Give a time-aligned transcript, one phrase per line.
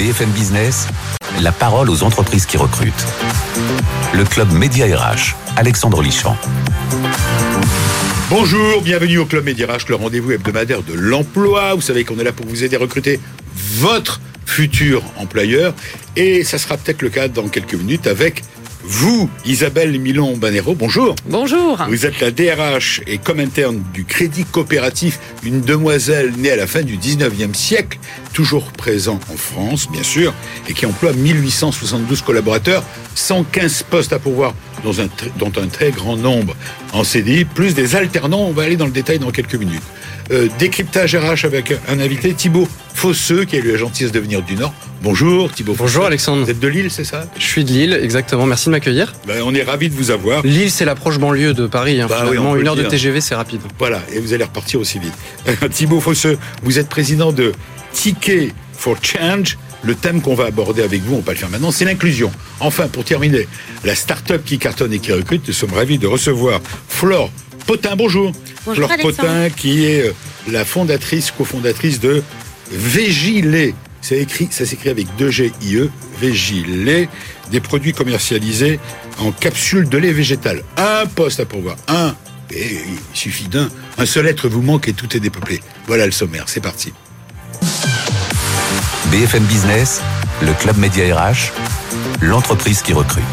[0.00, 0.88] BFM Business,
[1.42, 3.04] la parole aux entreprises qui recrutent.
[4.14, 6.38] Le club Média RH, Alexandre Lichamp.
[8.30, 11.74] Bonjour, bienvenue au Club Média RH, le rendez-vous hebdomadaire de l'emploi.
[11.74, 13.20] Vous savez qu'on est là pour vous aider à recruter
[13.54, 15.74] votre futur employeur.
[16.16, 18.42] Et ça sera peut-être le cas dans quelques minutes avec
[18.92, 21.14] vous, Isabelle Milon-Banero, bonjour.
[21.26, 21.78] Bonjour.
[21.88, 26.66] Vous êtes la DRH et comme interne du Crédit Coopératif, une demoiselle née à la
[26.66, 28.00] fin du 19e siècle,
[28.32, 30.34] toujours présent en France, bien sûr,
[30.68, 32.82] et qui emploie 1872 collaborateurs,
[33.14, 35.06] 115 postes à pourvoir dans un,
[35.38, 36.56] dont un très grand nombre
[36.92, 38.46] en CDI, plus des alternants.
[38.48, 39.82] On va aller dans le détail dans quelques minutes.
[40.32, 42.68] Euh, décryptage RH avec un invité, Thibaut
[43.00, 44.74] Fosseux, qui a eu la gentillesse de venir du Nord.
[45.02, 45.74] Bonjour Thibaut.
[45.74, 46.44] Bonjour Alexandre.
[46.44, 47.24] Vous êtes de Lille, c'est ça?
[47.38, 48.44] Je suis de Lille, exactement.
[48.44, 49.14] Merci de m'accueillir.
[49.26, 50.42] Ben, on est ravis de vous avoir.
[50.42, 52.02] Lille, c'est la proche banlieue de Paris.
[52.02, 53.62] Hein, bah, oui, une heure de TGV, c'est rapide.
[53.78, 55.14] Voilà, et vous allez repartir aussi vite.
[55.72, 57.52] Thibaut Fosseux, vous êtes président de
[57.94, 59.56] Ticket for Change.
[59.82, 62.30] Le thème qu'on va aborder avec vous, on va pas le faire maintenant, c'est l'inclusion.
[62.60, 63.48] Enfin, pour terminer,
[63.82, 67.30] la start-up qui cartonne et qui recrute, nous sommes ravis de recevoir Flore
[67.66, 67.96] Potin.
[67.96, 68.32] Bonjour.
[68.66, 70.12] Bonjour Flore Potin, qui est euh,
[70.52, 72.22] la fondatrice, cofondatrice de
[72.70, 73.74] Végilé.
[74.00, 75.90] Ça, écrit, ça s'écrit avec deux G I E,
[76.20, 77.08] Végilé,
[77.50, 78.80] des produits commercialisés
[79.18, 80.62] en capsules de lait végétal.
[80.76, 82.14] Un poste à pourvoir, un.
[82.50, 83.68] Et il suffit d'un.
[83.98, 85.60] Un seul être vous manque et tout est dépeuplé.
[85.86, 86.92] Voilà le sommaire, c'est parti.
[89.10, 90.00] BFM Business,
[90.42, 91.52] le club Média RH,
[92.22, 93.24] l'entreprise qui recrute.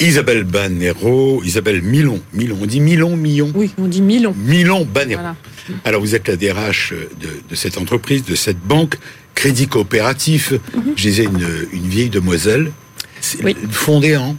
[0.00, 4.34] Isabelle Banero, Isabelle Milon, Milon, on dit Milon, Millon Oui, on dit Milon.
[4.36, 5.20] Milon Banero.
[5.20, 5.36] Voilà.
[5.84, 8.96] Alors vous êtes la DRH de, de, cette entreprise, de cette banque,
[9.34, 10.52] Crédit Coopératif.
[10.52, 10.82] Mm -hmm.
[10.96, 12.72] Je disais une, une vieille demoiselle,
[13.42, 13.56] oui.
[13.70, 14.36] fondée en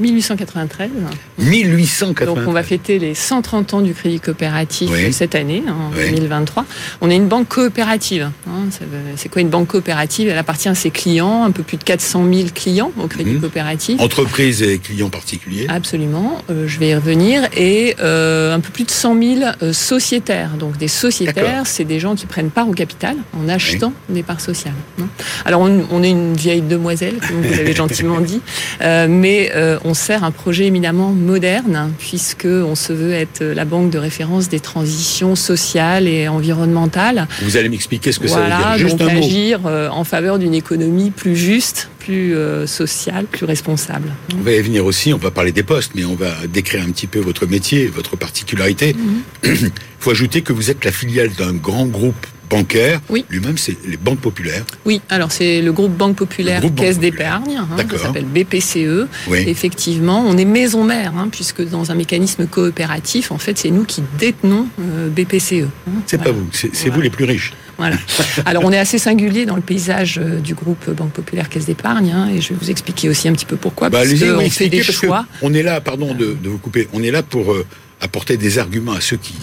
[0.00, 0.90] 1893.
[1.38, 2.26] 1893.
[2.26, 5.12] Donc on va fêter les 130 ans du Crédit Coopératif oui.
[5.12, 6.10] cette année, en oui.
[6.10, 6.64] 2023.
[7.00, 8.30] On est une banque coopérative.
[8.46, 8.68] Hein.
[9.16, 10.28] C'est quoi une banque coopérative?
[10.28, 13.40] Elle appartient à ses clients, un peu plus de 400 000 clients au Crédit mmh.
[13.40, 14.00] Coopératif.
[14.00, 17.42] Entreprises et clients particuliers Absolument, euh, je vais y revenir.
[17.56, 20.50] Et euh, un peu plus de 100 000 euh, sociétaires.
[20.58, 24.16] Donc des sociétaires, c'est des gens qui prennent part au capital en achetant oui.
[24.16, 24.74] des parts sociales.
[25.00, 25.06] Hein.
[25.44, 28.40] Alors on, on, est une vieille demoiselle, comme vous l'avez gentiment dit,
[28.80, 29.52] mais
[29.84, 34.60] on sert un projet éminemment moderne, puisqu'on se veut être la banque de référence des
[34.60, 37.26] transitions sociales et environnementales.
[37.42, 38.88] Vous allez m'expliquer ce que voilà, ça veut dire.
[38.88, 39.24] Juste donc un mot.
[39.24, 39.60] agir
[39.92, 44.12] en faveur d'une économie plus juste, plus euh, sociale, plus responsable.
[44.36, 46.90] On va y venir aussi, on va parler des postes, mais on va décrire un
[46.90, 48.96] petit peu votre métier, votre particularité.
[49.44, 49.70] Il mm -hmm.
[50.00, 53.00] faut ajouter que vous êtes la filiale d'un grand groupe bancaire.
[53.08, 53.24] Oui.
[53.30, 54.64] Lui-même, c'est les banques populaires.
[54.84, 57.56] Oui, alors c'est le groupe Banque Populaire groupe Caisse d'épargne.
[57.56, 59.06] Hein, ça s'appelle BPCE.
[59.28, 59.44] Oui.
[59.46, 63.84] Effectivement, on est maison mère, hein, puisque dans un mécanisme coopératif, en fait, c'est nous
[63.84, 65.62] qui détenons euh, BPCE.
[65.62, 66.32] Hein, C'est voilà.
[66.32, 66.94] pas vous, c'est Voilà.
[66.94, 67.52] vous les plus riches.
[67.78, 67.96] Voilà.
[68.44, 72.12] Alors on est assez singulier dans le paysage euh, du groupe Banque Populaire Caisse d'épargne,
[72.12, 73.88] hein, et je vais vous expliquer aussi un petit peu pourquoi.
[73.88, 75.24] Bah, parce allez-y, que oui, on fait des parce choix.
[75.40, 77.64] On est là, pardon de, de vous couper, on est là pour euh,
[78.02, 79.34] apporter des arguments à ceux qui,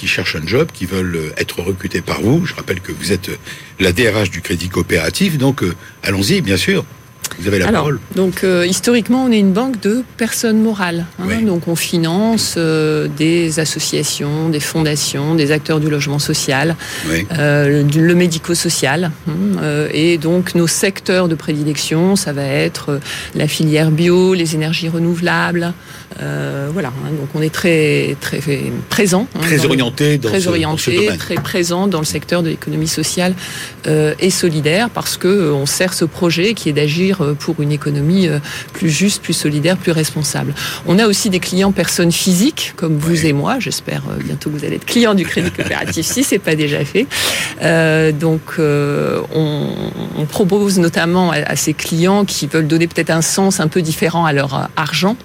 [0.00, 2.46] qui cherchent un job, qui veulent euh, être recrutés par vous.
[2.46, 3.36] Je rappelle que vous êtes euh,
[3.80, 6.84] la DRH du Crédit Coopératif, donc euh, allons-y, bien sûr.
[7.38, 8.00] Vous avez la Alors, parole.
[8.16, 11.06] donc euh, historiquement, on est une banque de personnes morales.
[11.20, 11.24] hein.
[11.28, 11.44] Oui.
[11.44, 16.74] Donc on finance euh, des associations, des fondations, des acteurs du logement social,
[17.08, 17.26] Oui.
[17.38, 19.12] euh, le médico-social.
[19.28, 19.32] hein.
[19.92, 22.98] Et donc nos secteurs de prédilection, ça va être
[23.36, 25.72] la filière bio, les énergies renouvelables.
[26.22, 26.88] Euh, voilà.
[26.88, 27.10] hein.
[27.18, 28.40] Donc on est très très
[28.88, 29.26] présent.
[29.34, 32.04] hein, Très dans le- orienté dans très ce, dans ce orienté, très présent dans le
[32.04, 33.34] secteur de l'économie sociale
[33.86, 37.60] euh, et solidaire parce que euh, on sert ce projet qui est d'agir euh, pour
[37.62, 38.28] une économie
[38.72, 40.54] plus juste, plus solidaire, plus responsable.
[40.86, 43.26] On a aussi des clients personnes physiques comme vous Ouais.
[43.28, 43.58] et moi.
[43.58, 47.06] J'espère bientôt que vous allez être client du Crédit Coopératif si c'est pas déjà fait.
[47.62, 49.66] Euh, donc euh, on,
[50.18, 53.82] on propose notamment à, à ces clients qui veulent donner peut-être un sens un peu
[53.82, 55.16] différent à leur argent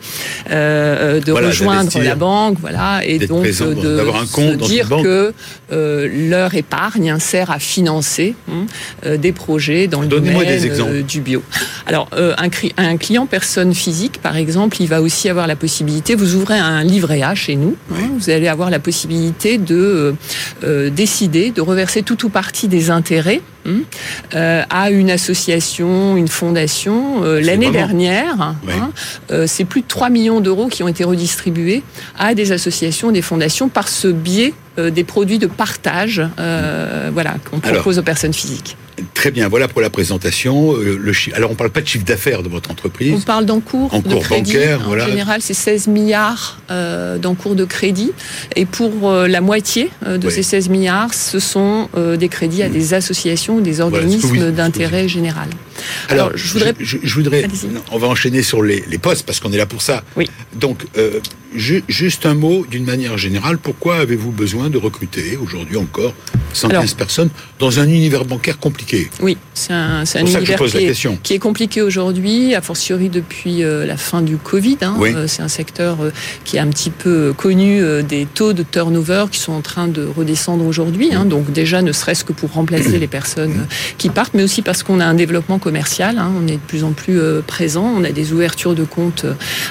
[0.51, 0.84] euh,
[1.19, 4.68] de Voilà, rejoindre la banque, voilà, et donc présent, euh, de d'avoir un compte se
[4.68, 5.34] dire que
[5.72, 8.66] euh, leur épargne hein, sert à financer hein,
[9.06, 11.41] euh, des projets dans le domaine des euh, du bio.
[11.87, 12.35] Alors, euh,
[12.78, 16.84] un, client personne physique, par exemple, il va aussi avoir la possibilité, vous ouvrez un
[16.84, 20.14] livret A chez nous, hein, vous allez avoir la possibilité de euh,
[20.64, 23.79] euh, décider de reverser tout ou partie des intérêts hein,
[24.35, 27.23] euh, à une association, une fondation.
[27.23, 28.73] Euh, L'année dernière, Ouais.
[28.73, 28.91] hein,
[29.32, 31.84] euh, c'est plus de 3 millions d'euros qui ont été redistribués
[32.17, 37.99] à des associations, des fondations par ce biais des produits de partage, voilà, qu'on propose
[37.99, 38.77] aux personnes physiques.
[39.13, 40.73] Très bien, voilà pour la présentation.
[40.73, 43.13] Euh, le Alors, on parle pas de chiffre d'affaires de votre entreprise.
[43.16, 44.53] On parle d'encours de crédit.
[44.53, 44.87] bancaire.
[44.87, 48.11] En général, c'est 16 milliards euh, d'encours de crédit.
[48.55, 52.69] Et pour euh, la moitié euh, de ces 16 milliards, ce sont des crédits à
[52.69, 55.47] des associations ou des organismes d'intérêt général.
[56.09, 56.73] Alors, je voudrais...
[56.79, 57.47] Je, voudrais
[57.91, 60.03] on va enchaîner sur les, les postes, parce qu'on est là pour ça.
[60.16, 60.29] Oui.
[60.53, 60.85] Donc,
[61.87, 66.14] juste un mot, d'une manière générale, pourquoi avez-vous besoin de recruter aujourd'hui encore
[66.53, 67.29] 115 personnes
[67.59, 69.09] dans un univers bancaire compliqué?
[69.22, 73.85] Oui, c'est un, un univers qui est, qui est, compliqué aujourd'hui, a fortiori depuis euh,
[73.85, 74.78] la fin du Covid.
[74.81, 74.97] Hein.
[75.02, 76.11] Euh, c'est un secteur euh,
[76.43, 80.05] qui est un petit peu connu des taux de turnover qui sont en train de
[80.05, 81.14] redescendre aujourd'hui.
[81.14, 81.26] Hein.
[81.26, 83.67] Donc déjà, ne serait-ce que pour remplacer les personnes
[83.97, 85.74] qui partent, mais aussi parce qu'on a un développement commercial.
[86.17, 86.31] Hein.
[86.37, 87.93] On est de plus en plus présent.
[87.97, 89.25] On a des ouvertures de comptes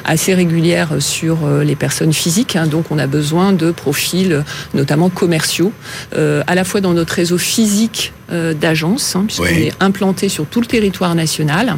[0.04, 2.56] assez régulières sur les personnes physiques.
[2.56, 2.66] Hein.
[2.66, 5.72] donc on a besoin de profils, notamment commerciaux,
[6.16, 10.46] euh, à la fois dans notre réseau physique euh, d'agences, hein, puisqu'on est implanté sur
[10.46, 11.76] tout le territoire national,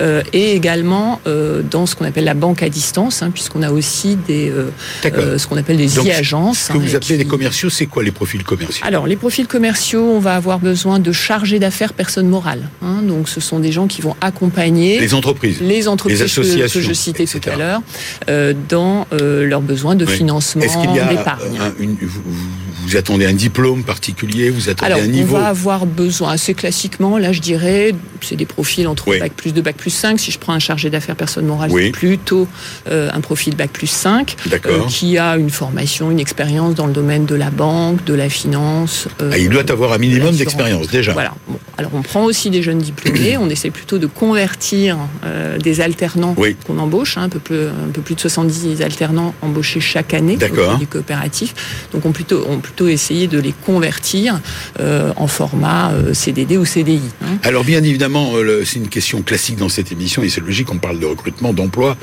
[0.00, 3.72] euh, et également euh, dans ce qu'on appelle la banque à distance, hein, puisqu'on a
[3.72, 4.52] aussi des
[5.02, 6.58] ce qu'on appelle des e-agences.
[6.68, 8.86] Ce que vous appelez des commerciaux, c'est quoi les profils commerciaux?
[8.86, 12.68] Alors les profils commerciaux, on va avoir besoin de chargés d'affaires personnes morales.
[12.82, 16.86] Hein, donc ce sont des gens qui vont accompagner les entreprises, les entreprises associations, que,
[16.86, 17.82] je citais tout à l'heure,
[18.68, 21.58] dans leurs besoins de financement, d'épargne.
[22.00, 22.22] Vous,
[22.90, 25.36] vous, attendez un diplôme particulier, vous attendez un niveau.
[25.36, 29.52] On va avoir besoin assez classiquement, là je dirais, c'est des profils entre bac plus
[29.52, 30.18] 2, bac plus 5.
[30.18, 32.48] Si je prends un chargé d'affaires personne morale, c'est plutôt
[32.88, 36.92] euh, un profil bac plus 5 euh, qui a une formation, une expérience dans le
[36.92, 39.06] domaine de la banque, de la finance.
[39.22, 41.12] Euh, ah, il doit avoir un minimum d'expérience déjà.
[41.12, 41.34] Voilà.
[41.78, 44.98] Alors on prend aussi des jeunes diplômés, on essaie plutôt de convertir
[45.62, 46.34] des alternants
[46.66, 50.36] qu'on embauche, hein, un, peu plus, un peu plus de 70 alternants embauchés chaque année
[50.36, 51.86] au du coopératif.
[51.92, 54.40] Donc on plutôt, on plutôt essayer de les convertir
[55.16, 57.00] en format euh, CDD ou CDI.
[57.22, 57.38] Hein.
[57.42, 60.78] Alors bien évidemment, euh, c'est une question classique dans cette émission et c'est logique, on
[60.78, 61.96] parle de recrutement, d'emploi.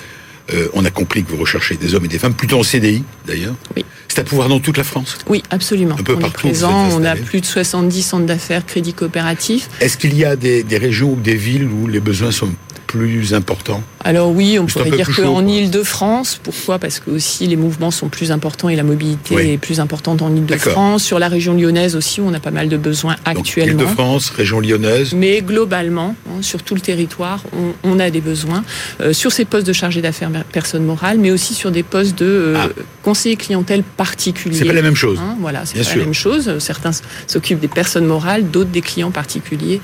[0.54, 3.04] Euh, on a compris que vous recherchez des hommes et des femmes, plutôt en CDI
[3.26, 3.56] d'ailleurs.
[3.76, 3.84] Oui.
[4.08, 5.18] C'est à pouvoir dans toute la France?
[5.28, 5.96] Oui, absolument.
[6.00, 6.48] Un peu on partout.
[6.48, 9.70] Est présent, on a plus de 70 centres d'affaires crédit coopératif.
[9.82, 12.50] Est-ce qu'il y a des, des, régions ou des villes où les besoins sont
[12.88, 16.80] plus important Alors oui, on pourrait dire qu'en Ile-de-France, pourquoi?
[16.80, 20.34] Parce que aussi les mouvements sont plus importants et la mobilité est plus importante en
[20.34, 21.04] Ile-de-France.
[21.04, 23.82] Sur la région lyonnaise aussi, on a pas mal de besoins actuellement.
[23.82, 25.12] Ile-de-France, région lyonnaise.
[25.14, 27.44] Mais globalement, hein, sur tout le territoire,
[27.84, 28.64] on, a des besoins
[29.02, 32.26] euh, sur ces postes de chargé d'affaires personnes morales, mais aussi sur des postes de
[32.26, 32.70] euh, ah.
[33.04, 34.58] conseiller clientèle particulier.
[34.58, 35.20] C'est pas la même chose.
[35.20, 36.60] Hein, voilà, c'est pas la même chose.
[36.60, 36.92] Certains
[37.26, 39.82] s'occupent des personnes morales, d'autres des clients particuliers.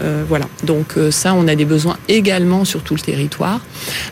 [0.00, 0.46] Euh, voilà.
[0.64, 3.60] Donc ça, on a des besoins également sur tout le territoire.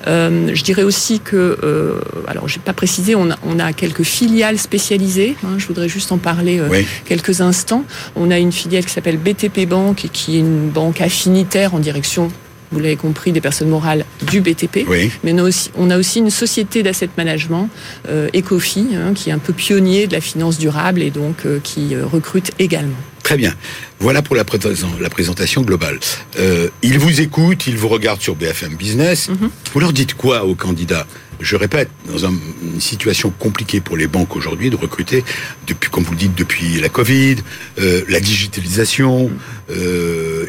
[0.06, 4.02] Euh, je dirais aussi que, euh, alors j'ai pas précisé, on a, on a, quelques
[4.02, 5.36] filiales spécialisées.
[5.44, 7.84] Hein, je voudrais juste en parler euh, quelques instants.
[8.16, 12.30] On a une filiale qui s'appelle BTP Bank, qui est une banque affinitaire en direction
[12.74, 14.86] vous l'avez compris, des personnes morales du BTP.
[15.22, 17.68] Mais on a, aussi, on a aussi une société d'asset management,
[18.08, 21.60] euh, Ecofi, hein, qui est un peu pionnier de la finance durable et donc euh,
[21.62, 22.96] qui recrute également.
[23.24, 23.54] Très bien.
[24.00, 25.98] Voilà pour la, présentation globale.
[26.38, 29.30] Euh, ils vous écoutent, ils vous regardent sur BFM Business.
[29.30, 29.50] Mhm.
[29.72, 31.06] Vous leur dites quoi aux candidats?
[31.40, 35.24] Je répète, dans une situation compliquée pour les banques aujourd'hui de recruter,
[35.66, 37.36] depuis, comme vous le dites, depuis la Covid,
[37.76, 39.76] la digitalisation, mhm.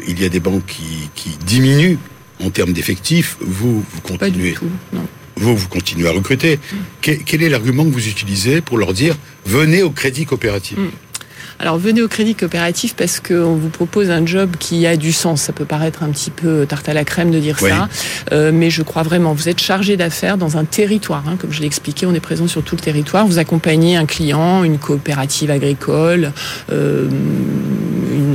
[0.06, 1.98] il y a des banques qui, qui diminuent
[2.44, 4.54] en termes d'effectifs, vous, vous continuez.
[5.38, 6.56] Vous, vous continuez à recruter.
[6.56, 6.76] Mm.
[7.02, 10.78] Quel, est l'argument que vous utilisez pour leur dire venez au crédit coopératif?
[11.58, 15.42] Alors venez au crédit coopératif parce qu'on vous propose un job qui a du sens.
[15.42, 17.88] Ça peut paraître un petit peu tarte à la crème de dire ça,
[18.32, 19.32] euh, mais je crois vraiment.
[19.32, 22.46] Vous êtes chargé d'affaires dans un territoire, hein, comme je l'ai expliqué, on est présent
[22.46, 23.26] sur tout le territoire.
[23.26, 26.32] Vous accompagnez un client, une coopérative agricole,
[26.70, 27.08] euh,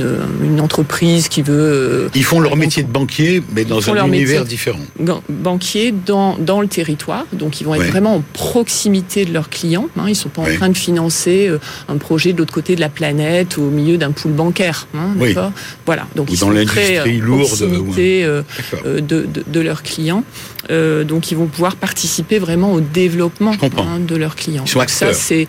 [0.02, 1.54] une, une, entreprise qui veut.
[1.54, 4.80] Euh, Ils font leur métier de banquier, mais dans un univers différent.
[5.28, 9.88] Banquier dans, dans le territoire, donc ils vont être vraiment en proximité de leurs clients.
[9.96, 10.04] Hein.
[10.06, 11.50] Ils ne sont pas en train de financer
[11.88, 14.86] un projet de l'autre côté de la planète au milieu d'un pool bancaire.
[14.94, 15.14] Hein,
[15.86, 16.06] voilà.
[16.14, 18.42] Donc ils sont très euh, lourde, euh,
[18.86, 20.24] euh, de, de, leurs clients.
[20.68, 24.64] Donc ils vont pouvoir participer vraiment au développement hein, de leurs clients.
[24.66, 25.46] Ils sont ça, c'est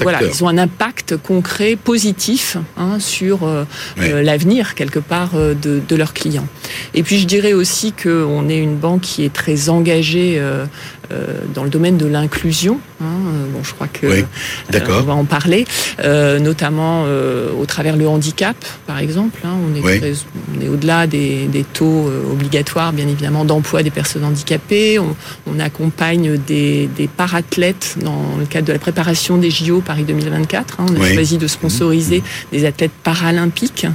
[0.00, 3.48] voilà, ils ont un impact concret, positif hein, sur
[3.96, 6.46] l'avenir quelque part de, de, leurs clients.
[6.94, 10.66] Et puis je dirais aussi qu'on est une banque qui est très engagée euh,
[11.05, 11.05] euh,
[11.54, 12.78] dans le domaine de l'inclusion.
[13.00, 13.04] Hein.
[13.52, 14.24] Bon, je crois que Oui,
[14.70, 15.00] d'accord.
[15.02, 15.66] on va en parler,
[16.00, 19.40] euh, notamment euh, au travers le handicap, par exemple.
[19.44, 19.54] hein.
[19.70, 19.98] on est, Oui.
[20.00, 20.12] très-
[20.56, 24.98] on est au-delà des, des taux euh, obligatoires, bien évidemment, d'emploi des personnes handicapées.
[24.98, 25.14] On,
[25.46, 30.80] on accompagne des, des parathlètes dans le cadre de la préparation des JO Paris 2024.
[30.80, 30.86] hein.
[30.90, 31.14] On a Oui.
[31.14, 32.22] choisi de sponsoriser
[32.52, 33.86] des athlètes paralympiques.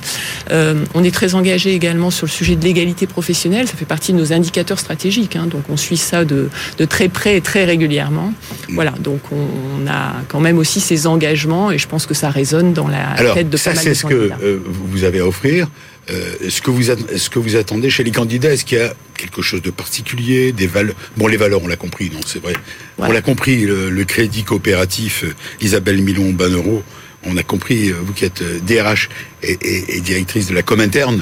[0.52, 3.68] Euh, on est très engagé également sur le sujet de l'égalité professionnelle.
[3.68, 5.36] Ça fait partie de nos indicateurs stratégiques.
[5.36, 5.48] hein.
[5.48, 8.34] donc on suit ça de, de très près et très régulièrement.
[8.70, 12.74] Voilà, donc on, a quand même aussi ces engagements et je pense que ça résonne
[12.74, 15.20] dans la Alors, tête de ça, pas mal c'est de ce que euh, vous avez
[15.20, 15.68] à offrir.
[16.10, 19.62] Euh, Est-ce que, vous que attendez chez les candidats Est-ce qu'il y a quelque chose
[19.62, 22.54] de particulier Des valeurs Bon, les valeurs, on l'a compris, non, c'est vrai.
[22.98, 26.84] On l'a compris, le, le crédit coopératif, euh, Isabelle Milon-Banero,
[27.24, 29.10] on a compris, vous qui êtes DRH
[29.44, 31.22] et, et- et directrice de la com interne,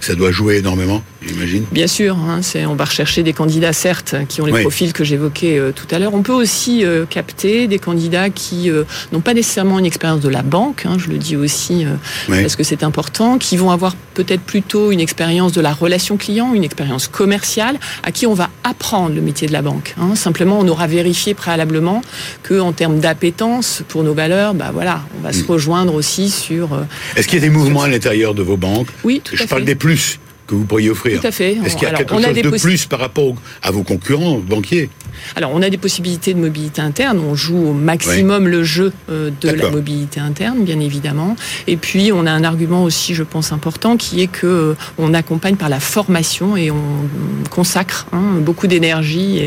[0.00, 1.64] ça doit jouer énormément, j'imagine.
[1.72, 4.60] Bien sûr, hein, c'est, on va rechercher des candidats, certes, qui ont les Oui.
[4.62, 6.14] profils que j'évoquais euh, tout à l'heure.
[6.14, 10.28] On peut aussi euh, capter des candidats qui euh, n'ont pas nécessairement une expérience de
[10.28, 11.86] la banque, hein, je le dis aussi
[12.28, 16.52] parce que c'est important, qui vont avoir peut-être plutôt une expérience de la relation client,
[16.54, 19.94] une expérience commerciale, à qui on va apprendre le métier de la banque.
[20.00, 20.14] hein.
[20.14, 22.02] Simplement, on aura vérifié préalablement
[22.42, 25.46] que, en termes d'appétence pour nos valeurs, bah voilà, on va se Mm.
[25.46, 26.68] rejoindre aussi sur.
[27.16, 28.88] Est-ce qu'il y a des mouvements à l'intérieur de vos banques?
[29.04, 29.66] Oui, tout Je à parle fait.
[29.66, 30.18] des plus
[30.52, 31.20] que vous pourriez offrir.
[31.20, 31.52] Tout à fait.
[31.64, 33.70] Est-ce qu'il y a Alors, quelque on a chose des de plus par rapport à
[33.70, 34.90] vos concurrents banquiers
[35.34, 37.20] Alors, on a des possibilités de mobilité interne.
[37.20, 41.36] On joue au maximum le jeu euh, de la mobilité interne, bien évidemment.
[41.66, 45.14] Et puis, on a un argument aussi, je pense, important, qui est que euh, on
[45.14, 49.38] accompagne par la formation et on, on consacre hein, beaucoup d'énergie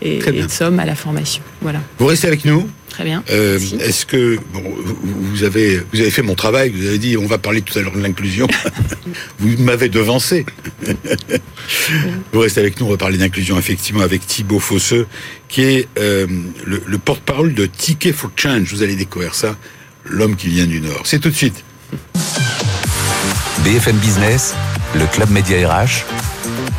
[0.00, 1.42] et, et de sommes à la formation.
[1.60, 3.24] Voilà, Vous restez avec nous très bien.
[3.30, 3.58] Euh.
[3.80, 7.26] Est-ce que bon, vous, vous avez vous avez fait mon travail Vous avez dit on
[7.26, 8.46] va parler tout à l'heure de l'inclusion.
[9.40, 10.46] vous m'avez devancé.
[12.32, 12.86] vous restez avec nous.
[12.86, 15.08] On va parler d'inclusion effectivement avec Thibaut Fosseux,
[15.48, 16.28] qui est euh,
[16.64, 18.72] le, le porte-parole de Ticket for Change.
[18.72, 19.56] Vous allez découvrir ça.
[20.04, 21.02] L'homme qui vient du Nord.
[21.04, 21.64] C'est tout de suite.
[23.64, 24.54] BFM Business,
[24.94, 26.04] le club Média RH,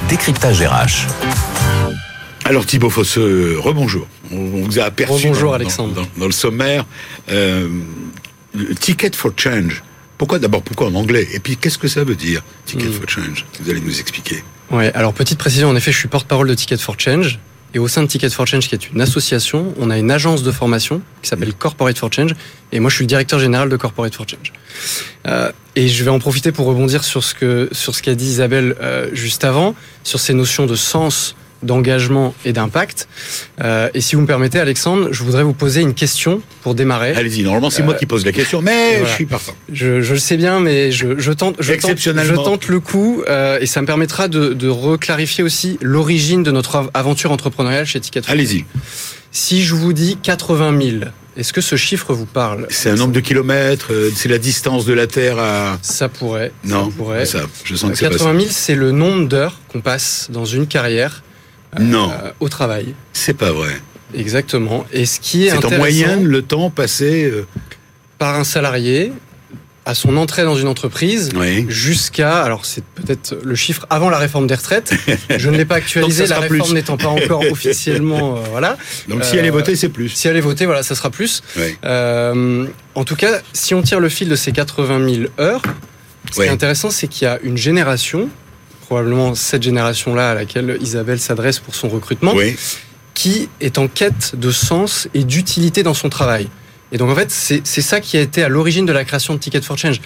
[0.07, 1.44] décryptage RH.
[2.47, 4.07] Alors Thibaut Fosseux, rebonjour.
[4.31, 5.93] On, vous a aperçu Rebonjour, dans, Alexandre.
[5.95, 6.85] dans- dans- dans le sommaire.
[7.31, 7.67] Euh,
[8.79, 9.83] Ticket for Change.
[10.17, 11.27] Pourquoi d'abord pourquoi en anglais?
[11.33, 12.91] Et puis qu'est-ce que ça veut dire Ticket Mm.
[12.93, 13.45] for Change?
[13.61, 14.43] Vous allez nous expliquer.
[14.71, 17.39] Ouais, alors petite précision, en effet, je suis porte-parole de Ticket for Change.
[17.73, 20.43] Et au sein de Ticket for Change, qui est une association, on a une agence
[20.43, 22.31] de formation qui s'appelle Corporate for Change.
[22.71, 24.53] Et moi, je suis le directeur général de Corporate for Change.
[25.27, 28.27] Euh, et je vais en profiter pour rebondir sur ce que sur ce qu'a dit
[28.27, 31.35] Isabelle euh, juste avant, sur ces notions de sens,
[31.65, 33.07] d'engagement et d'impact.
[33.61, 37.13] Euh, et si vous me permettez, Alexandre, je voudrais vous poser une question pour démarrer.
[37.13, 39.09] Allez-y, normalement c'est moi Euh, qui pose la question, mais voilà.
[39.09, 39.53] je suis partant.
[39.71, 42.31] Je, je le sais bien, mais je, je tente, je tente, Exceptionnellement.
[42.43, 46.51] je tente le coup, euh, et ça me permettra de, de reclarifier aussi l'origine de
[46.51, 48.21] notre av- aventure entrepreneuriale chez Ticket.
[48.27, 48.65] Allez-y.
[49.31, 50.97] Si je vous dis 80 000,
[51.35, 52.65] est-ce que ce chiffre vous parle?
[52.69, 55.77] C'est un nombre de kilomètres, c'est la distance de la Terre à...
[55.81, 56.53] Ça pourrait.
[56.63, 57.25] Non, ça pourrait.
[57.25, 58.19] ça, je sens que c'est pas ça.
[58.19, 61.21] 80 000, c'est le nombre d'heures qu'on passe dans une carrière
[61.79, 62.11] Non.
[62.11, 62.93] euh, au travail.
[63.13, 63.73] C'est pas vrai.
[64.13, 64.85] Exactement.
[64.93, 67.25] Et ce qui est, C'est en moyenne le temps passé...
[67.25, 67.45] euh,
[68.17, 69.11] par un salarié
[69.87, 71.65] à son entrée dans une entreprise Oui.
[71.67, 74.93] jusqu'à, alors c'est peut-être le chiffre avant la réforme des retraites,
[75.37, 78.77] je ne l'ai pas actualisé, la réforme n'étant pas encore officiellement, euh, voilà.
[79.09, 80.07] Donc si Euh, elle est votée, c'est plus.
[80.09, 81.43] Si elle est votée, voilà, ça sera plus.
[81.57, 81.75] Oui.
[81.83, 82.65] Euh,
[82.95, 85.61] en tout cas, si on tire le fil de ces 80 000 heures,
[86.31, 88.29] ce qui est intéressant, c'est qu'il y a une génération,
[88.85, 92.55] probablement cette génération-là à laquelle Isabelle s'adresse pour son recrutement, Oui.
[93.13, 96.47] qui est en quête de sens et d'utilité dans son travail.
[96.91, 99.39] Et donc en fait, c'est ça qui a été à l'origine de la création de
[99.39, 99.99] Ticket for Change.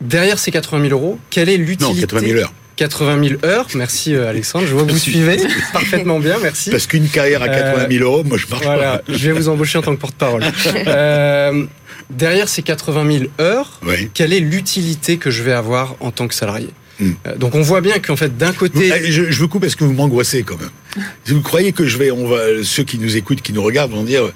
[0.00, 2.52] Derrière ces 80 000 euros, quelle est Non, l'utilité 80 000 heures.
[2.76, 3.66] 80 000 heures.
[3.74, 5.36] Merci euh, Alexandre, je vois que vous suivez
[5.74, 6.70] parfaitement bien, merci.
[6.70, 9.12] Parce qu'une carrière à Euh, 80 000 euros, moi je marche Voilà, pas.
[9.12, 10.42] je vais vous embaucher en tant que porte-parole.
[10.86, 11.66] Euh,
[12.08, 14.10] derrière ces 80 000 heures, Oui.
[14.14, 16.70] quelle est l'utilité que je vais avoir en tant que salarié?
[17.00, 19.74] Euh, Donc on voit bien qu'en fait, d'un côté, eh, je, je vous coupe parce
[19.74, 21.04] que vous m'angoissez quand même.
[21.24, 23.92] Si vous croyez que je vais, on va, ceux qui nous écoutent, qui nous regardent,
[23.92, 24.30] vont dire,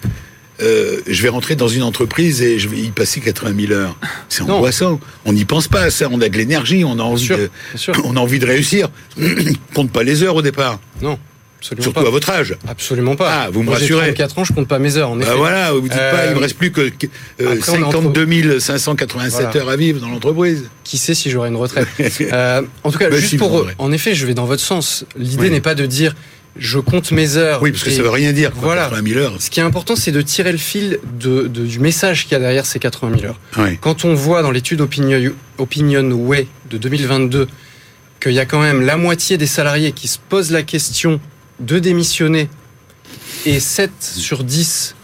[0.63, 3.97] euh, je vais rentrer dans une entreprise et je vais y passer 80 000 heures.
[4.29, 5.01] C'est angoissant.
[5.25, 6.09] On n'y pense pas à ça.
[6.11, 7.51] On a de l'énergie, on a envie sûr, de,
[8.05, 8.89] on a envie de réussir.
[9.75, 11.19] compte pas les heures au départ, non,
[11.73, 12.07] absolument surtout pas.
[12.09, 12.57] à votre âge.
[12.69, 13.31] Absolument pas.
[13.45, 14.15] Ah, vous me Moi, j'ai rassurez.
[14.15, 15.31] 34 ans, je compte pas mes heures, en effet.
[15.31, 16.91] Bah voilà, vous dites pas, Euh, il me reste plus que euh,
[17.55, 19.57] après, on est entre- 52 587 Voilà.
[19.61, 20.65] heures à vivre dans l'entreprise.
[20.85, 21.89] Qui sait si j'aurai une retraite
[22.33, 23.67] Euh, En tout cas, Bah, juste si, pour...
[23.79, 25.05] En effet, je vais dans votre sens.
[25.17, 25.51] L'idée Oui.
[25.51, 26.15] n'est pas de dire,
[26.57, 27.61] je compte mes heures.
[27.63, 28.53] Oui, parce que ça veut rien dire.
[28.53, 28.83] Quoi, Voilà.
[28.91, 29.35] 80 000 heures.
[29.41, 32.37] Ce qui est important, c'est de tirer le fil de, de- du message qu'il y
[32.37, 33.41] a derrière ces 80 000 heures.
[33.81, 37.49] Quand on voit dans l'étude Opinion, Opinion Way de 2022
[38.21, 41.21] qu'il y a quand même la moitié des salariés qui se posent la question
[41.61, 42.49] de démissionner
[43.47, 44.95] et 7 sur 10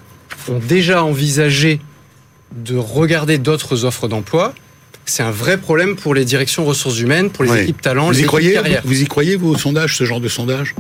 [0.48, 1.80] ont déjà envisagé
[2.56, 4.54] de regarder d'autres offres d'emploi,
[5.04, 7.62] c'est un vrai problème pour les directions ressources humaines, pour les Ouais.
[7.64, 8.82] équipes talents, Vous les y croyez carrière.
[8.84, 10.74] Vous y croyez, vous, au sondage, ce genre de sondage?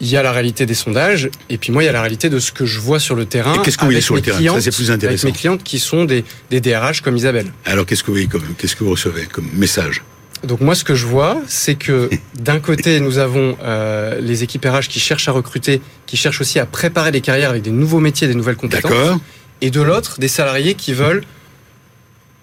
[0.00, 2.28] Il y a la réalité des sondages, et puis moi, il y a la réalité
[2.28, 3.54] de ce que je vois sur le terrain.
[3.54, 4.38] Et qu'est-ce que vous voyez sur le terrain?
[4.40, 5.24] Ça, c'est plus intéressant.
[5.28, 7.46] Avec mes clientes qui sont des, des DRH comme Isabelle.
[7.64, 10.02] Alors, qu'est-ce que vous voyez comme, qu'est-ce que vous recevez comme message?
[10.46, 14.64] Donc moi, ce que je vois, c'est que d'un côté, nous avons euh, les équipes
[14.64, 18.00] RH qui cherchent à recruter, qui cherchent aussi à préparer les carrières avec des nouveaux
[18.00, 18.90] métiers, des nouvelles compétences.
[18.90, 19.18] D'accord
[19.60, 21.24] Et de l'autre, des salariés qui veulent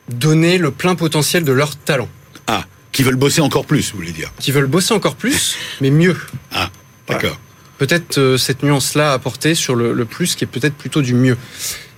[0.10, 2.10] donner le plein potentiel de leur talent,
[2.48, 5.90] Ah, qui veulent bosser encore plus, vous voulez dire qui veulent bosser encore plus, mais
[5.90, 6.18] mieux.
[6.52, 6.70] Ah,
[7.08, 7.40] d'accord.
[7.78, 11.14] Peut-être euh, cette nuance-là à apporter sur le, le plus, qui est peut-être plutôt du
[11.14, 11.38] mieux.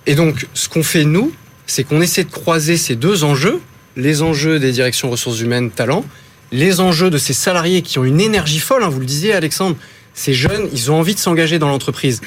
[0.05, 1.33] Et donc, ce qu'on fait nous,
[1.65, 3.59] c'est qu'on essaie de croiser ces deux enjeux,
[3.95, 6.05] les enjeux des directions ressources humaines, talent,
[6.51, 9.75] les enjeux de ces salariés qui ont une énergie folle, hein, vous le disiez Alexandre,
[10.13, 12.21] ces jeunes, ils ont envie de s'engager dans l'entreprise.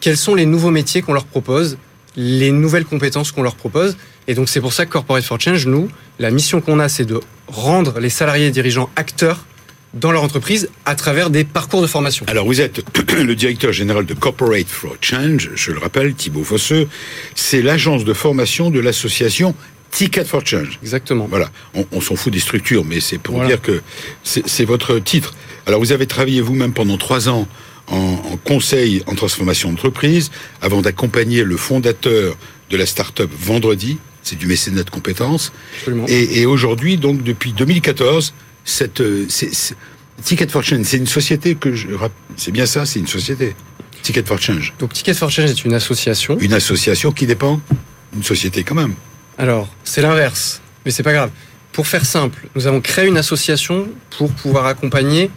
[0.00, 1.78] Quels sont les nouveaux métiers qu'on leur propose,
[2.16, 3.96] les nouvelles compétences qu'on leur propose?
[4.26, 5.88] Et donc c'est pour ça que Corporate for Change, nous,
[6.18, 9.44] la mission qu'on a, c'est de rendre les salariés dirigeants acteurs
[9.94, 12.26] dans leur entreprise à travers des parcours de formation.
[12.28, 12.82] Alors, vous êtes
[13.16, 16.88] le directeur général de Corporate for Change, je le rappelle, Thibaut Fosseux.
[17.34, 19.54] C'est l'agence de formation de l'association
[19.90, 20.78] Ticket for Change.
[20.82, 21.26] Exactement.
[21.28, 23.48] Voilà, on, on s'en fout des structures, mais c'est pour Voilà.
[23.48, 23.82] dire que
[24.24, 25.34] c'est votre titre.
[25.66, 27.48] Alors, vous avez travaillé vous-même pendant trois ans
[27.88, 32.36] en, en conseil en transformation d'entreprise, avant d'accompagner le fondateur
[32.70, 35.52] de la start-up Vendredi, c'est du mécénat de compétences.
[35.78, 36.04] Absolument.
[36.08, 39.26] Et, et aujourd'hui, donc depuis 2014, cette euh,
[40.24, 41.86] Ticket for Change, c'est une société que je
[42.36, 43.54] c'est bien ça, c'est une société.
[44.02, 46.36] Ticket for Change, Donc Ticket for Change est une association.
[46.40, 47.60] une association qui dépend
[48.12, 48.94] d'une société quand même.
[49.38, 51.30] Alors, c'est l'inverse, mais c'est pas grave.
[51.72, 55.30] Pour faire simple, nous avons créé une association pour pouvoir accompagner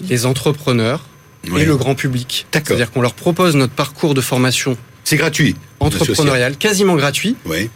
[0.00, 1.04] les entrepreneurs
[1.44, 2.46] et le grand public.
[2.52, 5.54] C'est-à-dire qu'on leur propose notre parcours de formation C'est gratuit.
[5.78, 7.36] entrepreneuriale quasiment gratuit.
[7.46, 7.70] Oui.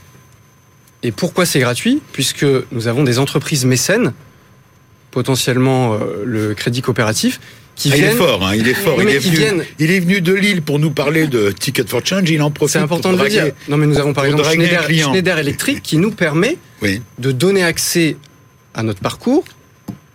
[1.05, 2.03] Et pourquoi c'est gratuit?
[2.13, 4.15] Puisque nous avons des entreprises mécènes,
[5.13, 7.41] potentiellement euh, le crédit coopératif,
[7.79, 9.01] qui Ah, il est fort, hein, il est fort.
[9.01, 12.05] Il, est venu, viennent- il est venu de Lille pour nous parler de Ticket for
[12.05, 12.29] Change.
[12.29, 12.73] Il en profite.
[12.75, 13.53] C'est important de le dire.
[13.69, 17.01] Non, mais nous avons par exemple Schneider, Electric qui nous permet Oui.
[17.19, 18.17] de donner accès
[18.75, 19.45] à notre parcours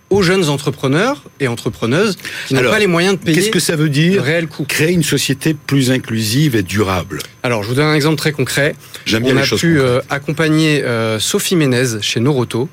[0.10, 2.18] aux jeunes entrepreneurs et entrepreneuses
[2.48, 4.64] qui n'ont pas les moyens de payer Qu'est-ce que ça veut dire réel coût.
[4.64, 7.18] Créer une société plus inclusive et durable.
[7.42, 8.76] Alors, je vous donne un exemple très concret.
[9.06, 9.78] J'aime bien On les a pu concrètes.
[9.80, 12.70] euh, accompagner euh, Sophie Ménez chez Noroto.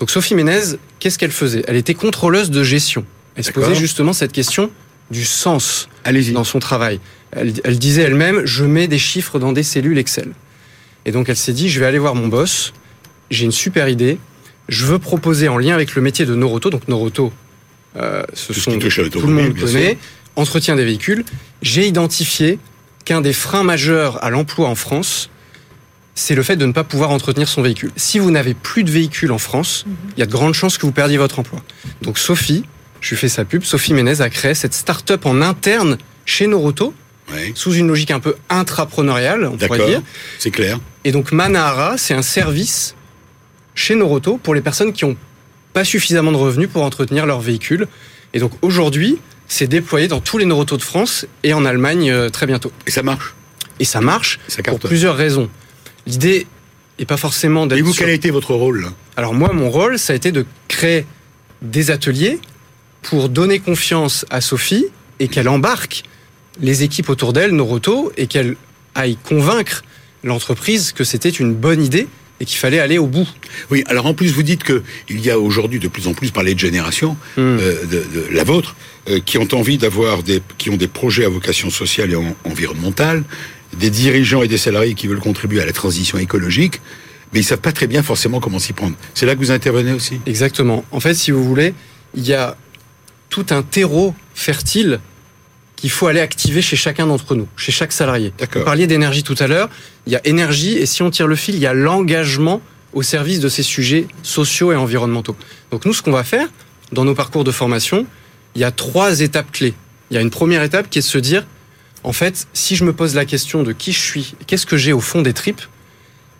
[0.00, 1.62] Donc, Sophie Ménez, qu'est-ce qu'elle faisait?
[1.68, 3.04] Elle était contrôleuse de gestion.
[3.40, 4.70] Elle se posait justement cette question
[5.10, 5.88] du sens
[6.32, 7.00] dans son travail.
[7.32, 10.32] Elle, elle disait elle-même, je mets des chiffres dans des cellules Excel.
[11.04, 12.72] Et donc elle s'est dit, je vais aller voir mon boss,
[13.30, 14.18] j'ai une super idée,
[14.68, 17.32] je veux proposer en lien avec le métier de Noroto, donc Noroto,
[17.96, 19.98] euh, ce Tout ce sont à tout le monde connaît, sûr.
[20.36, 21.24] entretien des véhicules,
[21.62, 22.58] j'ai identifié
[23.04, 25.30] qu'un des freins majeurs à l'emploi en France,
[26.14, 27.90] c'est le fait de ne pas pouvoir entretenir son véhicule.
[27.96, 30.84] Si vous n'avez plus de véhicule en France, il y a de grandes chances que
[30.84, 31.62] vous perdiez votre emploi.
[32.02, 32.64] Donc Sophie,
[33.00, 36.94] je lui fais sa pub, Sophie Ménez a créé cette start-up en interne chez Noroto,
[37.54, 40.02] sous une logique un peu intrapreneuriale, on pourrait dire.
[40.38, 40.78] C'est clair.
[41.04, 42.94] Et donc Manahara, c'est un service
[43.74, 45.16] chez Noroto pour les personnes qui n'ont
[45.72, 47.86] pas suffisamment de revenus pour entretenir leur véhicule.
[48.34, 52.28] Et donc aujourd'hui, c'est déployé dans tous les Noroto de France et en Allemagne euh,
[52.28, 52.72] très bientôt.
[52.86, 53.34] Et ça marche.
[53.78, 55.48] Et ça marche Ça pour plusieurs raisons.
[56.06, 56.46] L'idée
[56.98, 58.86] est pas forcément Et d'être vous, sur- quel a été votre rôle?
[59.16, 61.06] Alors moi, mon rôle, ça a été de créer
[61.62, 62.38] des ateliers
[63.02, 64.86] pour donner confiance à Sophie
[65.18, 66.02] et qu'elle embarque
[66.60, 68.56] les équipes autour d'elle, Noroto, et qu'elle
[68.94, 69.82] aille convaincre
[70.24, 72.06] l'entreprise que c'était une bonne idée
[72.40, 73.28] et qu'il fallait aller au bout.
[73.70, 76.30] Oui, alors en plus, vous dites que il y a aujourd'hui de plus en plus,
[76.30, 77.40] parler de génération, Hmm.
[77.60, 78.76] euh, de, de la vôtre,
[79.08, 82.34] euh, qui ont envie d'avoir des, qui ont des projets à vocation sociale et en-
[82.44, 83.24] environnementale,
[83.78, 86.80] des dirigeants et des salariés qui veulent contribuer à la transition écologique,
[87.32, 88.96] mais ils savent pas très bien forcément comment s'y prendre.
[89.14, 90.18] C'est là que vous intervenez aussi?
[90.26, 90.84] Exactement.
[90.90, 91.74] En fait, si vous voulez,
[92.14, 92.56] il y a
[93.30, 95.00] tout un terreau fertile
[95.76, 98.34] qu'il faut aller activer chez chacun d'entre nous, chez chaque salarié.
[98.38, 99.70] Vous parliez d'énergie tout à l'heure.
[100.06, 102.60] Il y a énergie, et si on tire le fil, il y a l'engagement
[102.92, 105.36] au service de ces sujets sociaux et environnementaux.
[105.70, 106.48] Donc nous, ce qu'on va faire
[106.92, 108.04] dans nos parcours de formation,
[108.54, 109.74] il y a trois étapes clés.
[110.10, 111.46] Il y a une première étape qui est de se dire,
[112.02, 114.92] en fait, si je me pose la question de qui je suis, qu'est-ce que j'ai
[114.92, 115.62] au fond des tripes,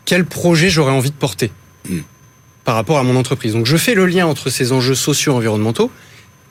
[0.05, 1.53] quel projet j'aurais envie de porter
[1.89, 2.01] Hmm.
[2.65, 3.55] par rapport à mon entreprise.
[3.55, 5.91] Donc je fais le lien entre ces enjeux sociaux environnementaux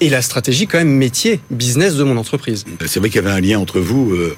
[0.01, 2.65] et la stratégie quand même métier, business de mon entreprise.
[2.85, 4.35] C'est vrai qu'il y avait un lien entre vous, euh,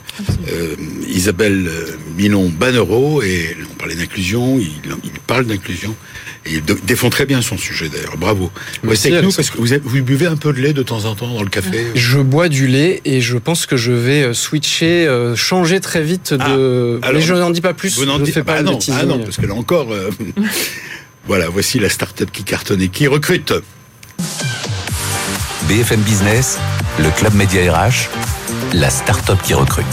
[0.51, 0.75] euh,
[1.07, 4.71] Isabelle euh, Milon Banero, et on parlait d'inclusion, il,
[5.03, 5.95] il parle d'inclusion,
[6.45, 8.17] Et il défend très bien son sujet d'ailleurs.
[8.17, 8.51] Bravo.
[8.83, 11.31] Merci, avec nous parce que vous, buvez un peu de lait de temps en temps
[11.31, 11.85] dans le café.
[11.93, 16.01] Je bois du lait et je pense que je vais euh, switcher, euh, changer très
[16.01, 16.99] vite de.
[17.01, 17.95] Ah, alors, Mais je n'en dis pas plus.
[17.97, 19.91] Vous n'en je ne dites fais pas ah non, ah non, parce que là encore.
[19.93, 20.09] euh,
[21.27, 23.53] voilà, voici la start-up qui cartonne et qui recrute.
[25.71, 26.59] BFM Business,
[26.99, 28.09] le club Média RH,
[28.73, 29.85] la start-up qui recrute.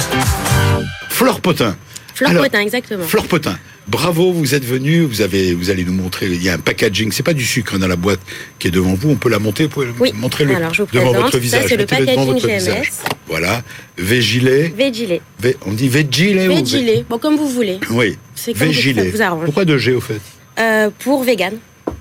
[1.08, 1.76] Flore Potin.
[2.16, 3.04] Fleur Alors, Potin, exactement.
[3.04, 6.54] Flore Potin, bravo, vous êtes venu, vous avez, vous allez nous montrer, il y a
[6.54, 8.18] un packaging, c'est pas du sucre hein, dans la boîte
[8.58, 10.10] qui est devant vous, on peut la monter, vous pouvez Oui.
[10.16, 12.58] montrer le Alors, je vous devant votre Ça, visage, c'est le packaging GMS.
[12.58, 12.90] visage.
[13.28, 13.62] Voilà,
[13.96, 15.20] Végilet, Vegile.
[15.40, 17.04] Vé- on dit Végilet ou Vé- Vegile.
[17.08, 17.78] Bon, comme vous voulez.
[17.90, 19.10] Oui, C'est comme ça Végilet.
[19.12, 19.44] vous arrange.
[19.44, 20.20] Pourquoi de G au fait?
[20.58, 21.52] Euh, pour vegan.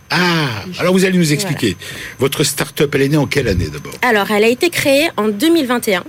[0.10, 1.76] Ah, alors vous allez nous expliquer.
[2.20, 5.28] Votre start-up, elle est née en quelle année d'abord Alors, elle a été créée en
[5.28, 6.04] 2021.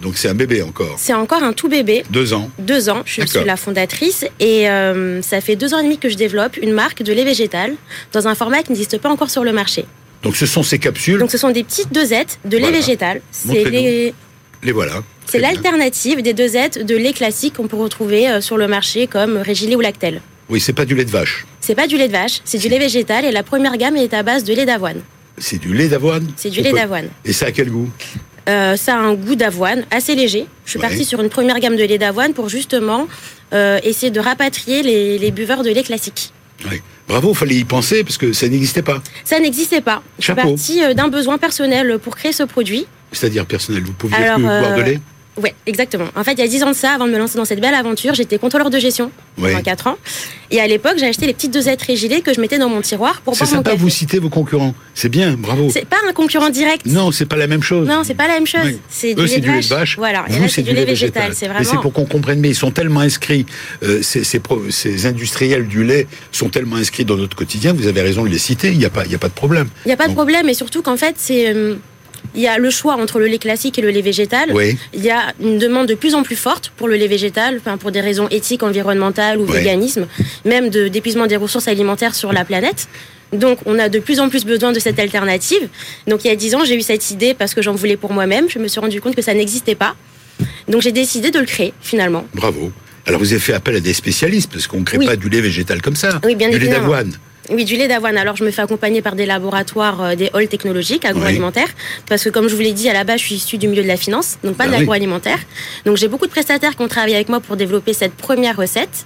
[0.00, 0.94] Donc c'est un bébé encore.
[0.98, 2.04] C'est encore un tout bébé.
[2.10, 2.48] Deux ans.
[2.58, 6.08] Deux ans, je suis la fondatrice et euh, ça fait deux ans et demi que
[6.08, 7.74] je développe une marque de lait végétal
[8.12, 9.84] dans un format qui n'existe pas encore sur le marché.
[10.22, 12.78] Donc ce sont ces capsules, Donc ce sont des petites dosettes de lait Voilà.
[12.78, 13.20] végétal.
[13.30, 14.14] C'est les-
[14.62, 15.02] les voilà.
[15.26, 19.36] c'est l'alternative des dosettes de lait classique qu'on peut retrouver euh, sur le marché comme
[19.38, 20.22] Régilet ou Lactel.
[20.48, 21.46] Oui, c'est pas du lait de vache.
[21.70, 24.12] C'est pas du lait de vache, c'est du lait végétal et la première gamme est
[24.12, 25.02] à base de lait d'avoine.
[25.38, 26.26] C'est du lait d'avoine.
[26.34, 27.06] C'est du On lait peut- d'avoine.
[27.24, 27.88] Et ça a quel goût
[28.48, 30.46] Euh, ça a un goût d'avoine assez léger.
[30.64, 30.88] Je suis Ouais.
[30.88, 33.06] partie sur une première gamme de lait d'avoine pour justement
[33.52, 36.32] euh, essayer de rapatrier les, les buveurs de lait classique.
[36.68, 36.80] Oui.
[37.06, 39.00] Bravo, fallait y penser parce que ça n'existait pas.
[39.24, 40.02] Ça n'existait pas.
[40.18, 40.48] Je suis Chapeau.
[40.48, 42.88] partie euh, d'un besoin personnel pour créer ce produit.
[43.12, 45.00] C'est-à-dire personnel, vous pouviez Alors, plus boire de euh, lait
[45.36, 46.06] Ouais, exactement.
[46.16, 47.60] En fait, il y a 10 ans de ça, avant de me lancer dans cette
[47.60, 49.96] belle aventure, j'étais contrôleur de gestion pendant 4 ans.
[50.50, 53.20] Et à l'époque, j'ai acheté les petites dosettes régilées que je mettais dans mon tiroir
[53.22, 53.80] pour C'est boire mon sympa, café.
[53.82, 54.74] vous citez vos concurrents.
[54.94, 55.70] C'est bien, bravo.
[55.72, 56.84] C'est pas un concurrent direct.
[56.86, 57.86] Non, c'est pas la même chose.
[57.88, 58.60] Non, c'est pas la même chose.
[58.64, 58.78] Oui.
[58.88, 59.96] C'est du, lait du de vache.
[59.96, 60.24] Voilà.
[60.28, 61.32] Et là, c'est du lait végétal.
[61.32, 61.80] C'est Et c'est vraiment.
[61.80, 63.46] pour qu'on comprenne, mais ils sont tellement inscrits,
[63.84, 67.86] euh, ces, ces pro- ces industriels du lait sont tellement inscrits dans notre quotidien, vous
[67.86, 69.68] avez raison de les citer, il n'y a, pas- y a pas de problème.
[69.86, 71.54] Il n'y a pas de problème, et surtout qu'en fait, c'est.
[71.54, 71.76] euh,
[72.34, 74.50] Il y a le choix entre le lait classique et le lait végétal.
[74.54, 77.60] Oui, Il y a une demande de plus en plus forte pour le lait végétal,
[77.80, 79.58] pour des raisons éthiques, environnementales ou Ouais.
[79.58, 80.06] véganisme,
[80.44, 82.88] même de- d'épuisement des ressources alimentaires sur la planète.
[83.32, 85.68] Donc, on a de plus en plus besoin de cette alternative.
[86.08, 88.12] Donc, il y a dix ans, j'ai eu cette idée parce que j'en voulais pour
[88.12, 88.48] moi-même.
[88.48, 89.94] Je me suis rendu compte que ça n'existait pas.
[90.68, 92.24] Donc, j'ai décidé de le créer, finalement.
[92.34, 92.72] bravo.
[93.06, 95.06] Alors vous avez fait appel à des spécialistes, parce qu'on ne crée Oui.
[95.06, 96.20] pas du lait végétal comme ça.
[96.24, 96.82] Oui, bien du lait évidemment.
[96.88, 97.12] d'avoine.
[97.50, 98.16] Oui, du lait d'avoine.
[98.16, 101.68] Alors, je me fais accompagner par des laboratoires, euh, des halls technologiques agroalimentaires,
[102.08, 103.82] parce que comme je vous l'ai dit, à la base, je suis issue du milieu
[103.82, 104.78] de la finance, donc pas Ah de oui.
[104.78, 105.38] l'agroalimentaire.
[105.84, 109.04] Donc, j'ai beaucoup de prestataires qui ont travaillé avec moi pour développer cette première recette.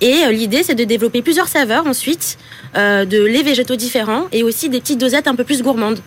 [0.00, 2.38] Et euh, l'idée, c'est de développer plusieurs saveurs ensuite,
[2.76, 6.00] euh, de laits végétaux différents et aussi des petites dosettes un peu plus gourmandes.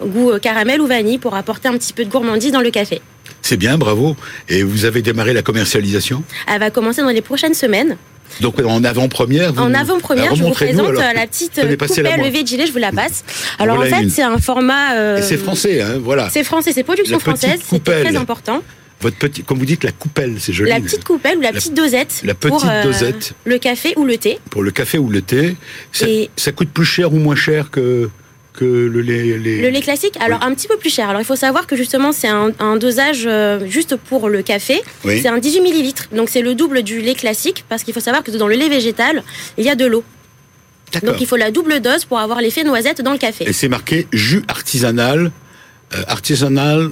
[0.00, 3.02] Goût caramel ou vanille pour apporter un petit peu de gourmandise dans le café.
[3.42, 4.16] C'est bien, bravo.
[4.48, 6.22] Et vous avez démarré la commercialisation?
[6.46, 7.96] Elle va commencer dans les prochaines semaines.
[8.40, 12.10] Donc en avant-première vous- En avant-première, je vous présente euh, la petite Tenez, euh, passez-la
[12.10, 12.28] coupelle moi.
[12.30, 13.24] le veggie, je vous la passe.
[13.58, 14.94] Alors en fait, c'est un format...
[14.94, 16.28] euh, c'est français, hein, voilà.
[16.30, 18.04] C'est français, c'est production française, coupelle.
[18.06, 18.62] très important.
[19.00, 20.70] Votre petit, comme vous dites, la coupelle, c'est joli.
[20.70, 22.20] La petite coupelle ou la, La- petite dosette.
[22.24, 23.32] la petite pour, euh, dosette.
[23.44, 24.40] Le café ou le thé.
[24.50, 25.56] Pour le café ou le thé,
[25.92, 28.10] ça, Et- ça coûte plus cher ou moins cher que,
[28.58, 31.08] que le lait, les- Le lait classique, alors un petit peu plus cher.
[31.08, 34.80] Alors il faut savoir que justement c'est un, un dosage euh, juste pour le café.
[35.04, 35.20] Oui.
[35.22, 38.24] C'est un 18 millilitres, donc c'est le double du lait classique parce qu'il faut savoir
[38.24, 39.22] que dans le lait végétal,
[39.58, 40.02] il y a de l'eau.
[41.04, 43.44] Donc il faut la double dose pour avoir l'effet noisette dans le café.
[43.48, 45.30] Et c'est marqué jus artisanal,
[45.94, 46.90] euh, artisanal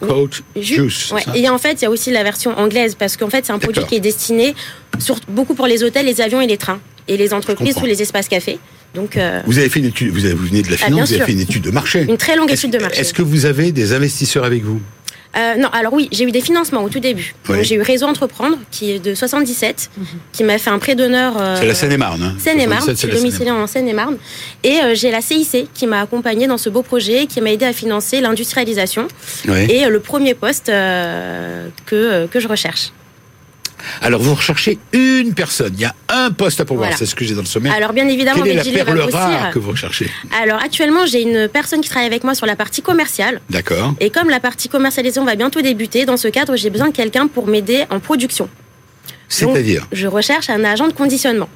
[0.00, 0.74] coach Jus.
[0.76, 1.10] juice.
[1.12, 1.22] Ouais.
[1.34, 3.58] Et en fait, il y a aussi la version anglaise parce qu'en fait, c'est un
[3.58, 4.54] produit qui est destiné
[5.00, 8.00] sur, beaucoup pour les hôtels, les avions et les trains et les entreprises ou les
[8.00, 8.58] espaces cafés.
[8.94, 11.08] Donc euh, Vous avez fait une étude, vous, avez, vous venez de la Ah, finance,
[11.08, 12.02] vous avez fait une étude de marché.
[12.08, 13.00] une très longue étude de marché.
[13.00, 14.80] Est-ce que vous avez des investisseurs avec vous?
[15.36, 17.34] Euh, non, alors oui, j'ai eu des financements au tout début.
[17.50, 17.58] Oui.
[17.62, 19.90] J'ai eu Réseau Entreprendre, qui est de 77,
[20.32, 21.34] qui m'a fait un prêt d'honneur.
[21.38, 22.22] euh, C'est la Seine-et-Marne.
[22.22, 22.34] Hein.
[22.38, 24.16] Seine-et-Marne, 77, je domiciliée en Seine-et-Marne.
[24.64, 27.66] Et euh, j'ai la CIC qui m'a accompagnée dans ce beau projet, qui m'a aidé
[27.66, 29.06] à financer l'industrialisation
[29.46, 32.92] et euh, le premier poste euh, que, euh, que je recherche.
[34.02, 36.96] Alors vous recherchez une personne, il y a un poste à pourvoir, Voilà.
[36.98, 37.70] c'est ce que j'ai dans le sommet.
[37.70, 40.10] Alors bien évidemment, Quelle est la perle rare que vous recherchez
[40.42, 43.40] Alors actuellement, j'ai une personne qui travaille avec moi sur la partie commerciale.
[43.50, 43.94] D'accord.
[44.00, 47.26] Et comme la partie commercialisation va bientôt débuter, dans ce cadre, j'ai besoin de quelqu'un
[47.28, 48.48] pour m'aider en production.
[49.28, 51.48] C'est-à-dire, Je recherche un agent de conditionnement.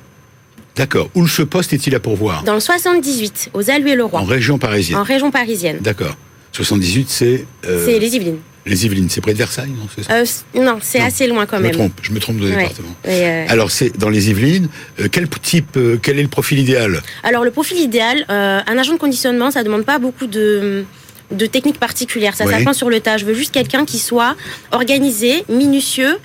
[0.77, 4.99] d'accord, où ce poste est-il à pourvoir Dans le 78, aux Alluets-le-Roi, En région parisienne.
[4.99, 5.79] en région parisienne.
[5.81, 6.17] D'accord.
[6.53, 8.39] 78, c'est euh, C'est les Yvelines.
[8.65, 10.25] Les Yvelines, c'est près de Versailles, non ça Euh,
[10.63, 11.77] non, c'est assez loin quand Je me même.
[11.77, 12.57] trompe, je me trompe de Ouais.
[12.57, 12.95] département.
[13.09, 14.69] Euh, Alors c'est dans les Yvelines.
[15.01, 18.99] euh, quel type, quel est le profil idéal alors le profil idéal, un agent de
[18.99, 20.85] conditionnement, ça demande pas beaucoup de
[21.31, 23.17] de techniques particulières, ça s'apprend sur le tas.
[23.17, 24.37] Je veux juste quelqu'un qui soit
[24.71, 26.19] organisé, minutieux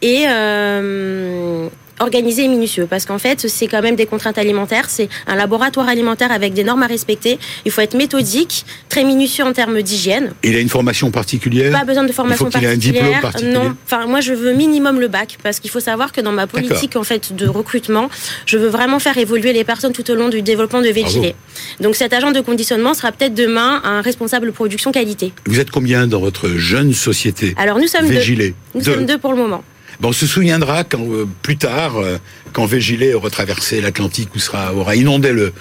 [0.00, 0.24] et
[2.00, 4.86] organisé et minutieux parce qu'en fait, c'est quand même des contraintes alimentaires.
[4.88, 7.38] C'est un laboratoire alimentaire avec des normes à respecter.
[7.64, 10.32] Il faut être méthodique, très minutieux en termes d'hygiène.
[10.42, 13.02] Il a une formation particulière Pas besoin de formation Il faut qu'il ait un diplôme
[13.20, 13.20] particulière.
[13.22, 16.32] particulier Non, enfin moi je veux minimum le bac parce qu'il faut savoir que dans
[16.32, 18.08] ma politique en fait de recrutement,
[18.46, 21.34] je veux vraiment faire évoluer les personnes tout au long du développement de Végilé.
[21.80, 25.32] Donc cet agent de conditionnement sera peut-être demain un responsable production qualité.
[25.46, 28.14] Vous êtes combien dans votre jeune société Alors nous sommes deux.
[28.14, 28.94] Végilé Nous Deux.
[28.94, 29.62] sommes deux pour le moment.
[30.04, 32.18] On se souviendra quand euh, plus tard, euh,
[32.52, 35.52] quand Végilé aura traversé l'Atlantique ou sera aura inondé le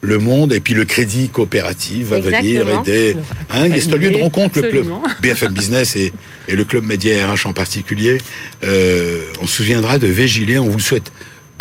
[0.00, 3.16] le monde et puis le crédit coopératif va venir aider.
[3.50, 4.86] Hein, il y a ce lieu de rencontre, le club.
[5.20, 6.12] BFM Business et,
[6.46, 8.18] et le club Média RH en particulier.
[8.62, 10.56] Euh, on se souviendra de Végilé.
[10.58, 11.10] On vous souhaite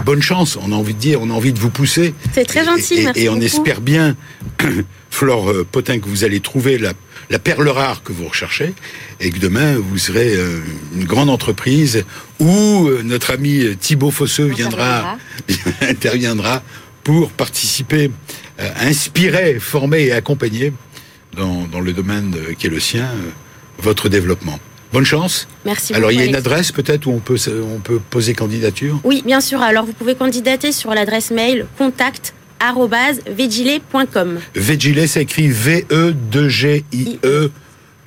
[0.06, 0.56] bonne chance.
[0.62, 2.13] On a envie de dire, on a envie de vous pousser.
[2.32, 3.45] C'est très gentil, Et, merci et on beaucoup.
[3.45, 4.15] espère bien,
[5.10, 6.93] Flore Potin, que vous allez trouver la,
[7.30, 8.74] la perle rare que vous recherchez
[9.20, 10.60] et que demain vous serez euh,
[10.96, 12.06] une grande entreprise
[12.40, 15.18] où euh, notre ami Thibaut Fosseux viendra,
[15.82, 16.63] interviendra
[17.04, 18.12] pour participer,
[18.60, 20.74] euh, inspirer, former et accompagner
[21.36, 23.08] dans, dans le domaine qui est le sien
[23.80, 24.60] votre développement.
[24.94, 25.48] Bonne chance.
[25.66, 27.38] Merci Alors il y a beaucoup, une adresse peut-être où on peut,
[27.76, 29.00] on peut poser candidature?
[29.04, 29.62] Oui, bien sûr.
[29.62, 32.46] Alors vous pouvez candidater sur l'adresse mail contact@vegile.com.
[34.56, 37.52] Végilé, ça écrit V-E-2-G-I-E,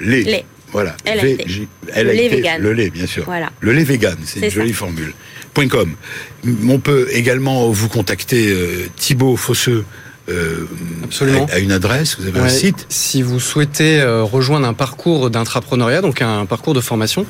[0.00, 0.22] lait.
[0.22, 0.44] Lait.
[0.72, 0.96] Voilà.
[1.06, 1.12] Le
[2.12, 2.60] lait vegan.
[2.62, 3.24] Le lait, bien sûr.
[3.24, 3.50] Voilà.
[3.60, 4.60] Le lait vegan, c'est une ça.
[4.60, 5.12] jolie formule.
[5.52, 5.94] Point .com.
[6.68, 9.84] On peut également vous contacter euh, Thibaut Fosseux
[10.28, 10.64] euh,
[11.02, 11.46] Absolument.
[11.50, 12.86] à, à une adresse, vous avez un site.
[12.88, 17.26] Si vous souhaitez euh, rejoindre un parcours d'intrapreneuriat, donc un parcours de formation,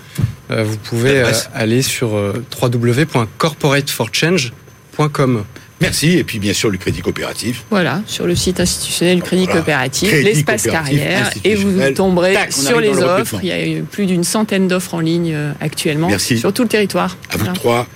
[0.51, 5.45] euh, vous pouvez euh, aller sur euh, www.corporateforchange.com.
[5.81, 6.19] Merci.
[6.19, 7.65] Et puis bien sûr le crédit coopératif.
[7.71, 9.61] Voilà, sur le site institutionnel du Crédit Voilà.
[9.61, 13.39] Coopératif, l'espace carrière, et vous tomberez Tac, sur les le offres.
[13.43, 16.39] Il y a eu plus d'une centaine d'offres en ligne euh, actuellement Merci.
[16.39, 17.17] sur tout le territoire.
[17.31, 17.53] À vous Voilà.
[17.55, 17.87] trois.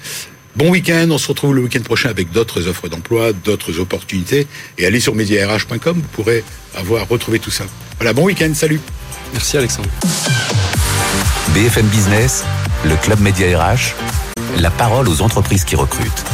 [0.57, 4.47] Bon week-end, on se retrouve le week-end prochain avec d'autres offres d'emploi, d'autres opportunités.
[4.79, 6.45] Et allez sur mediarh.com, vous pourrez
[6.77, 7.65] avoir retrouvé tout ça.
[7.99, 8.81] Voilà, bon week-end, salut
[9.33, 9.89] Merci Alexandre.
[11.55, 12.45] BFM Business,
[12.85, 13.95] le club Média RH,
[14.61, 16.25] la parole aux entreprises qui recrutent.